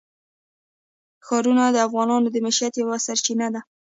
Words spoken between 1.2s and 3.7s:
ښارونه د افغانانو د معیشت یوه سرچینه ده.